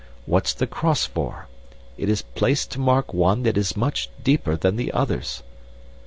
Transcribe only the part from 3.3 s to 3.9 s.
that is